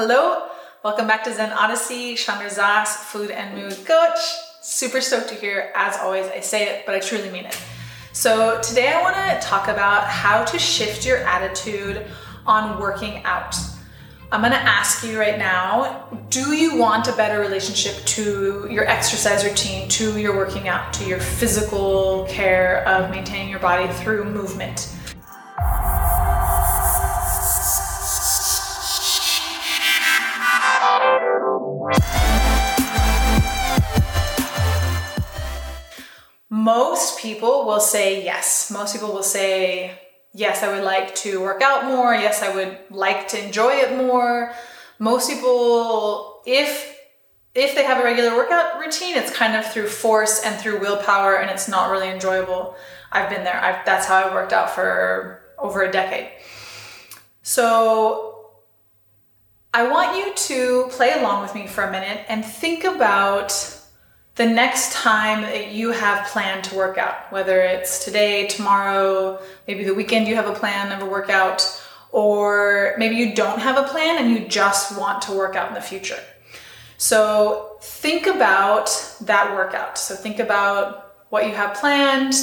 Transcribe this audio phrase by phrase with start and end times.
[0.00, 0.46] Hello,
[0.84, 2.14] welcome back to Zen Odyssey.
[2.14, 4.20] Chandra Zas, food and mood coach.
[4.62, 5.72] Super stoked to hear.
[5.74, 7.60] As always, I say it, but I truly mean it.
[8.12, 12.06] So today I want to talk about how to shift your attitude
[12.46, 13.56] on working out.
[14.30, 18.84] I'm going to ask you right now, do you want a better relationship to your
[18.84, 24.26] exercise routine, to your working out, to your physical care of maintaining your body through
[24.26, 24.94] movement?
[36.58, 38.68] Most people will say yes.
[38.68, 39.96] Most people will say,
[40.34, 42.12] yes, I would like to work out more.
[42.12, 44.52] Yes, I would like to enjoy it more.
[44.98, 46.98] Most people, if
[47.54, 51.36] if they have a regular workout routine, it's kind of through force and through willpower,
[51.36, 52.74] and it's not really enjoyable.
[53.12, 53.60] I've been there.
[53.60, 56.28] I've, that's how I worked out for over a decade.
[57.42, 58.50] So
[59.72, 63.77] I want you to play along with me for a minute and think about
[64.38, 69.82] the next time that you have planned to work out, whether it's today, tomorrow, maybe
[69.82, 71.60] the weekend you have a plan of a workout,
[72.12, 75.74] or maybe you don't have a plan and you just want to work out in
[75.74, 76.20] the future.
[76.98, 78.86] So think about
[79.22, 79.98] that workout.
[79.98, 82.34] So think about what you have planned,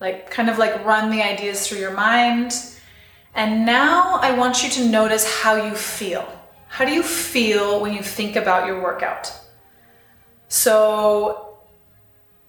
[0.00, 2.54] like kind of like run the ideas through your mind.
[3.34, 6.26] And now I want you to notice how you feel.
[6.68, 9.32] How do you feel when you think about your workout?
[10.48, 11.58] So,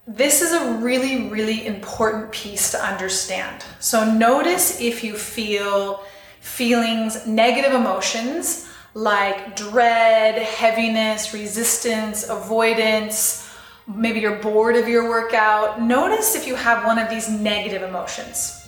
[0.08, 3.64] this is a really, really important piece to understand.
[3.80, 6.04] So, notice if you feel
[6.42, 13.50] feelings, negative emotions like dread, heaviness, resistance, avoidance.
[13.88, 15.82] Maybe you're bored of your workout.
[15.82, 18.68] Notice if you have one of these negative emotions.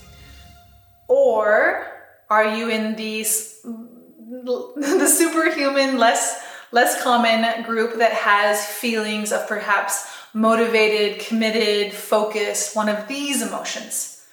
[1.07, 1.87] Or
[2.29, 6.40] are you in these the superhuman, less
[6.71, 14.25] less common group that has feelings of perhaps motivated, committed, focused, one of these emotions.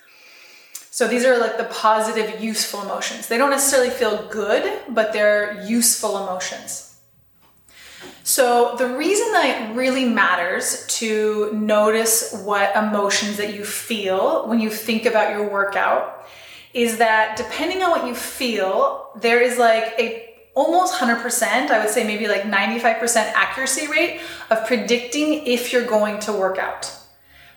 [0.90, 3.28] So these are like the positive, useful emotions.
[3.28, 6.88] They don't necessarily feel good, but they're useful emotions.
[8.22, 14.60] So, the reason that it really matters to notice what emotions that you feel when
[14.60, 16.26] you think about your workout
[16.74, 20.27] is that depending on what you feel, there is like a
[20.58, 24.20] almost 100%, I would say maybe like 95% accuracy rate
[24.50, 26.92] of predicting if you're going to work out.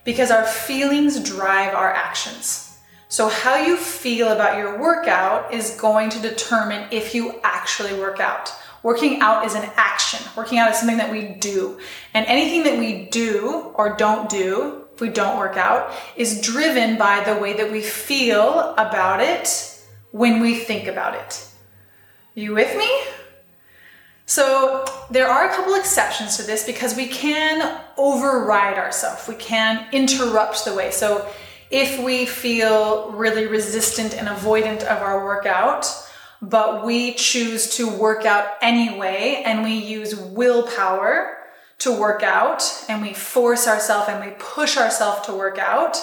[0.03, 2.77] Because our feelings drive our actions.
[3.07, 8.19] So, how you feel about your workout is going to determine if you actually work
[8.19, 8.53] out.
[8.83, 10.25] Working out is an action.
[10.37, 11.79] Working out is something that we do.
[12.13, 16.97] And anything that we do or don't do, if we don't work out, is driven
[16.97, 19.47] by the way that we feel about it
[20.11, 21.50] when we think about it.
[22.33, 22.89] You with me?
[24.25, 29.27] So there are a couple exceptions to this because we can override ourselves.
[29.27, 30.91] We can interrupt the way.
[30.91, 31.29] So
[31.69, 35.85] if we feel really resistant and avoidant of our workout,
[36.41, 41.37] but we choose to work out anyway and we use willpower
[41.79, 45.97] to work out and we force ourselves and we push ourselves to work out,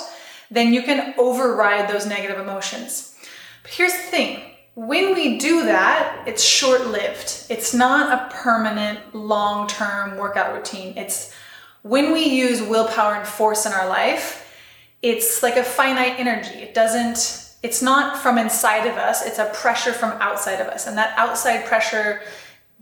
[0.50, 3.14] then you can override those negative emotions.
[3.62, 4.47] But here's the thing
[4.78, 7.46] when we do that, it's short lived.
[7.50, 10.96] It's not a permanent, long term workout routine.
[10.96, 11.34] It's
[11.82, 14.54] when we use willpower and force in our life,
[15.02, 16.60] it's like a finite energy.
[16.60, 20.86] It doesn't, it's not from inside of us, it's a pressure from outside of us.
[20.86, 22.20] And that outside pressure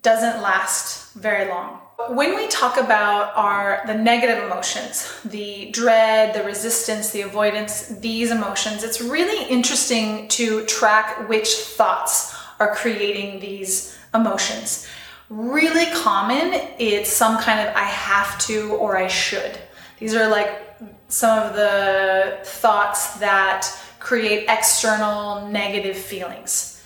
[0.03, 1.81] doesn't last very long.
[1.99, 8.31] When we talk about our the negative emotions, the dread, the resistance, the avoidance, these
[8.31, 14.87] emotions, it's really interesting to track which thoughts are creating these emotions.
[15.31, 19.59] Really common, it's some kind of I have to or I should.
[19.99, 20.79] These are like
[21.09, 23.69] some of the thoughts that
[24.01, 26.85] create external negative feelings,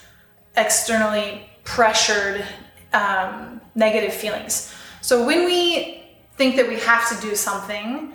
[0.56, 2.46] externally pressured
[2.92, 4.72] um, negative feelings.
[5.00, 6.04] So when we
[6.36, 8.14] think that we have to do something,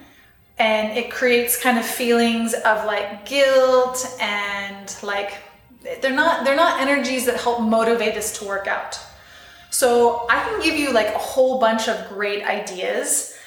[0.57, 5.33] and it creates kind of feelings of like guilt and like
[6.01, 8.99] they're not they're not energies that help motivate us to work out.
[9.69, 13.37] So I can give you like a whole bunch of great ideas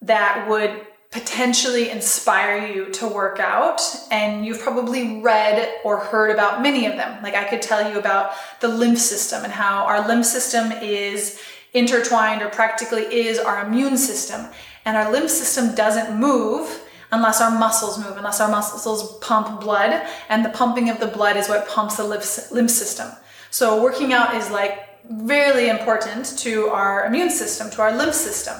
[0.00, 3.80] that would potentially inspire you to work out
[4.10, 7.22] and you've probably read or heard about many of them.
[7.22, 11.40] Like I could tell you about the lymph system and how our lymph system is
[11.74, 14.46] intertwined or practically is our immune system.
[14.84, 16.80] And our lymph system doesn't move
[17.12, 20.06] unless our muscles move, unless our muscles pump blood.
[20.28, 23.10] And the pumping of the blood is what pumps the lymph system.
[23.50, 28.56] So working out is like really important to our immune system, to our lymph system.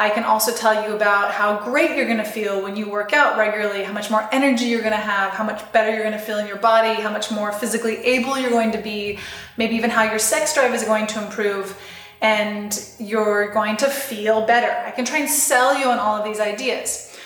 [0.00, 3.36] I can also tell you about how great you're to feel when you work out
[3.36, 6.46] regularly, how much more energy you're to have, how much better you're to feel in
[6.46, 9.18] your body, how much more physically able you're going to be,
[9.56, 11.76] maybe even how your sex drive is going to improve,
[12.20, 14.70] and you're going to feel better.
[14.86, 17.16] I can try and sell you on all of these ideas.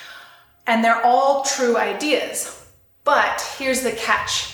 [0.66, 2.66] And they're all true ideas.
[3.04, 4.52] But here's the catch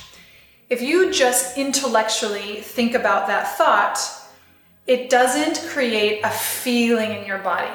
[0.71, 3.99] if you just intellectually think about that thought,
[4.87, 7.73] it doesn't create a feeling in your body.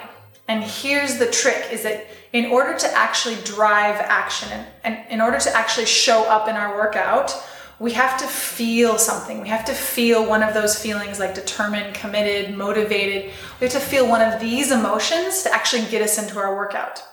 [0.47, 5.39] And here's the trick is that in order to actually drive action and, in order
[5.39, 7.31] to actually show up in our workout,
[7.79, 9.41] we have to feel something.
[9.41, 13.31] We have to feel one of those feelings like determined, committed, motivated.
[13.59, 17.03] We have to feel one of these emotions to actually get us into our workout.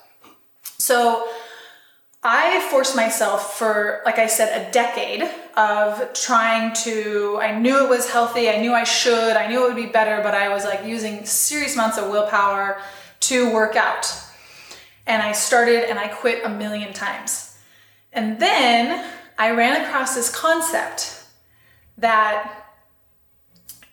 [0.78, 1.28] So
[2.22, 5.22] I forced myself for, like I said, a decade
[5.56, 8.50] of trying to, I knew it was healthy.
[8.50, 9.36] I knew I should.
[9.36, 12.78] I knew it would be better, but I was like using serious amounts of willpower
[13.20, 14.12] to work out.
[15.06, 17.56] And I started and I quit a million times.
[18.12, 19.10] And then
[19.40, 21.24] I ran across this concept
[21.96, 22.66] that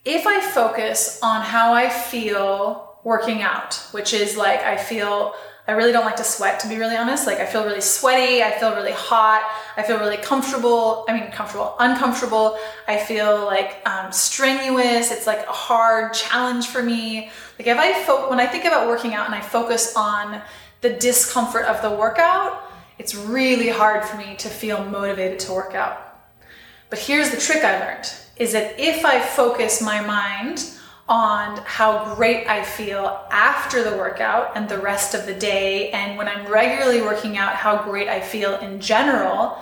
[0.03, 5.35] if I focus on how I feel working out, which is like I feel
[5.65, 7.27] I really don't like to sweat, to be really honest.
[7.27, 8.41] Like, I feel really sweaty.
[8.41, 9.43] I feel really hot.
[9.75, 11.03] I feel really comfortable.
[11.09, 12.57] I mean, comfortable, uncomfortable.
[12.87, 15.11] I feel like um, strenuous.
[15.11, 17.31] It's like a hard challenge for me.
[17.59, 20.41] Like, if I fo- when I think about working out and I focus on
[20.79, 22.66] the discomfort of the workout,
[22.99, 26.03] it's really hard for me to feel motivated to work out.
[26.89, 30.63] But here's the trick I learned is that if I focus my mind
[31.09, 35.89] on how great I feel after the workout and the rest of the day.
[35.91, 39.57] And when I'm regularly working out, how great I feel in general.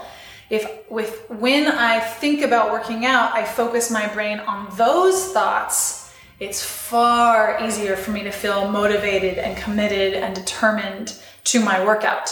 [0.50, 6.14] If with when I think about working out, I focus my brain on those thoughts,
[6.40, 12.30] it's far easier for me to feel motivated and committed and determined to my workout.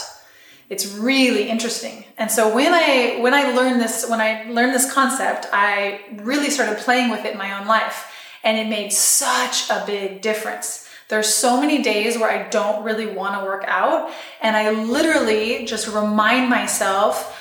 [0.70, 2.04] It's really interesting.
[2.16, 6.50] And so when I when I learned this when I learned this concept, I really
[6.50, 8.10] started playing with it in my own life
[8.42, 10.88] and it made such a big difference.
[11.08, 15.66] There's so many days where I don't really want to work out, and I literally
[15.66, 17.38] just remind myself,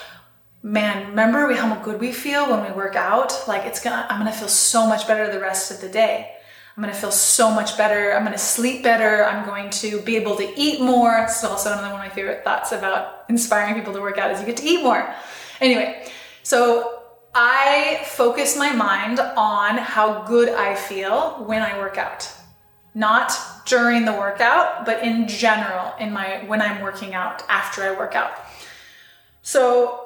[0.61, 3.45] man, remember how good we feel when we work out?
[3.47, 6.31] Like it's gonna, I'm gonna feel so much better the rest of the day.
[6.75, 8.13] I'm gonna feel so much better.
[8.13, 9.25] I'm gonna sleep better.
[9.25, 11.19] I'm going to be able to eat more.
[11.19, 14.39] It's also another one of my favorite thoughts about inspiring people to work out is
[14.39, 15.13] you get to eat more.
[15.61, 16.09] Anyway,
[16.41, 17.03] so
[17.35, 22.31] I focus my mind on how good I feel when I work out.
[22.95, 23.31] Not
[23.65, 28.15] during the workout, but in general in my when I'm working out after I work
[28.15, 28.31] out.
[29.43, 30.02] So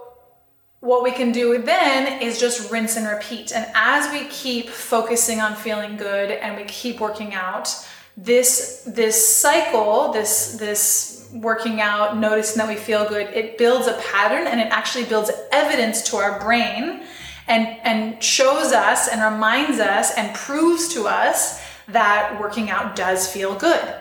[0.80, 3.52] what we can do then is just rinse and repeat.
[3.52, 7.70] And as we keep focusing on feeling good and we keep working out,
[8.16, 13.94] this this cycle, this this working out, noticing that we feel good, it builds a
[14.12, 17.04] pattern and it actually builds evidence to our brain
[17.48, 23.32] and, and shows us and reminds us and proves to us that working out does
[23.32, 23.96] feel good.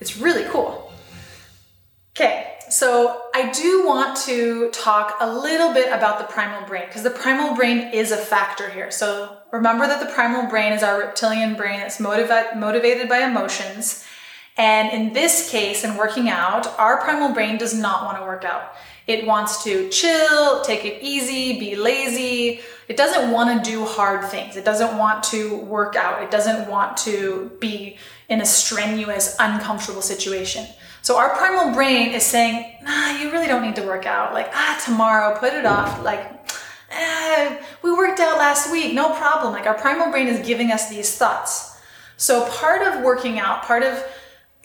[0.00, 0.92] It's really cool.
[2.14, 7.02] Okay, so I do want to talk a little bit about the primal brain because
[7.02, 8.90] the primal brain is a factor here.
[8.90, 14.04] So remember that the primal brain is our reptilian brain that's motiva- motivated by emotions.
[14.58, 18.44] And in this case, in working out, our primal brain does not want to work
[18.44, 18.74] out.
[19.06, 22.60] It wants to chill, take it easy, be lazy.
[22.86, 24.56] It doesn't want to do hard things.
[24.56, 26.22] It doesn't want to work out.
[26.22, 27.96] It doesn't want to be
[28.28, 30.66] in a strenuous, uncomfortable situation.
[31.02, 34.32] So our primal brain is saying, nah, you really don't need to work out.
[34.32, 36.02] Like, ah, tomorrow, put it off.
[36.04, 36.48] Like,
[36.90, 39.52] eh, we worked out last week, no problem.
[39.52, 41.76] Like, our primal brain is giving us these thoughts.
[42.16, 44.00] So part of working out, part of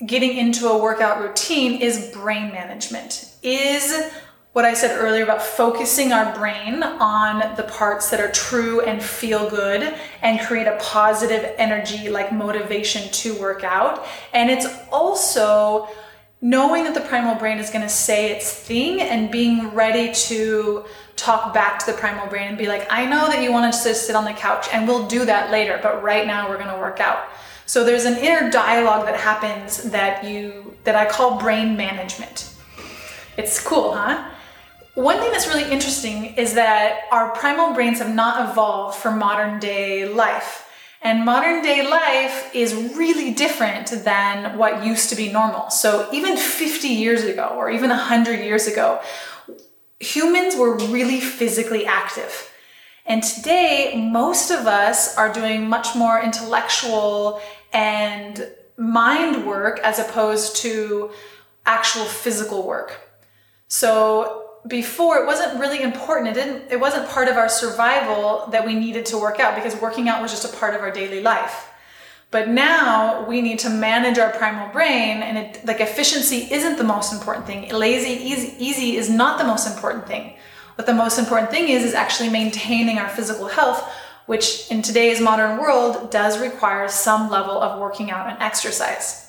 [0.06, 4.12] getting into a workout routine is brain management, is
[4.54, 9.02] what I said earlier about focusing our brain on the parts that are true and
[9.02, 14.06] feel good and create a positive energy like motivation to work out.
[14.34, 15.88] And it's also
[16.42, 20.86] knowing that the primal brain is going to say its thing and being ready to
[21.16, 23.96] talk back to the primal brain and be like, I know that you want to
[23.96, 26.80] sit on the couch and we'll do that later, but right now we're going to
[26.80, 27.28] work out.
[27.66, 32.54] So there's an inner dialogue that happens that you that I call brain management.
[33.36, 34.30] It's cool, huh?
[34.94, 39.60] One thing that's really interesting is that our primal brains have not evolved for modern
[39.60, 40.67] day life.
[41.02, 45.70] And modern day life is really different than what used to be normal.
[45.70, 49.00] So even 50 years ago, or even 100 years ago,
[50.00, 52.52] humans were really physically active.
[53.06, 60.58] And today, most of us are doing much more intellectual and mind work as opposed
[60.58, 61.12] to
[61.66, 63.00] actual physical work.
[63.68, 66.30] So before it wasn't really important.
[66.30, 69.80] It didn't it wasn't part of our survival that we needed to work out because
[69.82, 71.70] working out was just a part of our daily life.
[72.30, 76.84] But now we need to manage our primal brain and it like efficiency isn't the
[76.84, 77.70] most important thing.
[77.72, 80.36] Lazy easy, easy is not the most important thing.
[80.76, 83.90] What the most important thing is is actually maintaining our physical health,
[84.26, 89.27] which in today's modern world does require some level of working out and exercise.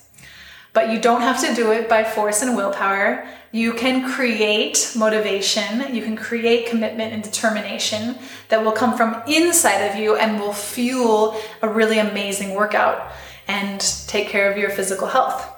[0.73, 3.27] But you don't have to do it by force and willpower.
[3.51, 8.19] You can create motivation, you can create commitment and determination
[8.51, 13.11] that will come from inside of you and will fuel a really amazing workout
[13.49, 15.55] and take care of your physical health.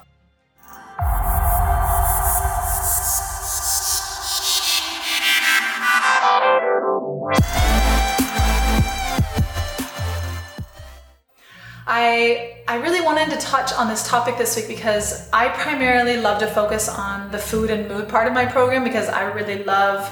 [11.92, 16.38] I, I really wanted to touch on this topic this week because I primarily love
[16.38, 20.08] to focus on the food and mood part of my program because I really love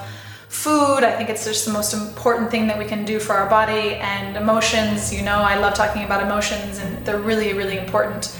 [0.49, 1.05] food.
[1.05, 3.95] I think it's just the most important thing that we can do for our body
[3.95, 5.15] and emotions.
[5.15, 8.37] You know, I love talking about emotions and they're really, really important.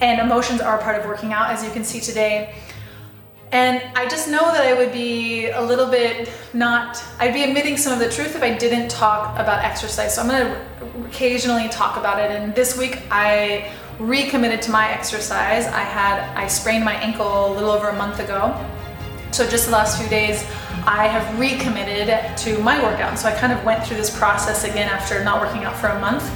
[0.00, 2.54] And emotions are a part of working out, as you can see today.
[3.50, 7.78] And I just know that I would be a little bit not, I'd be admitting
[7.78, 10.14] some of the truth if I didn't talk about exercise.
[10.14, 10.66] So I'm gonna
[11.06, 12.30] occasionally talk about it.
[12.30, 15.66] And this week I recommitted to my exercise.
[15.66, 18.54] I had, I sprained my ankle a little over a month ago.
[19.32, 20.42] So just the last few days,
[20.86, 23.18] I have recommitted to my workout.
[23.18, 25.98] So I kind of went through this process again after not working out for a
[26.00, 26.30] month.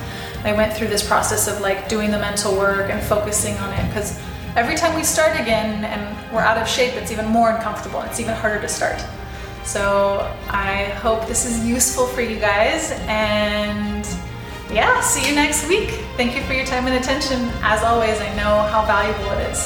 [0.44, 3.86] I went through this process of like doing the mental work and focusing on it
[3.88, 4.18] because
[4.56, 8.02] every time we start again and we're out of shape, it's even more uncomfortable.
[8.02, 9.02] It's even harder to start.
[9.64, 14.04] So I hope this is useful for you guys and
[14.72, 15.90] yeah, see you next week.
[16.16, 17.48] Thank you for your time and attention.
[17.62, 19.62] As always, I know how valuable it is.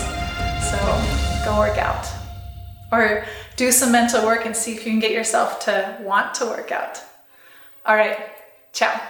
[0.71, 0.79] So
[1.45, 2.07] go work out
[2.93, 3.25] or
[3.57, 6.71] do some mental work and see if you can get yourself to want to work
[6.71, 7.01] out.
[7.85, 8.17] All right,
[8.73, 9.01] ciao.